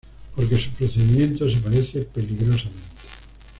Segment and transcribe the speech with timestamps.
[0.35, 2.89] porque su procedimiento se parece peligrosamente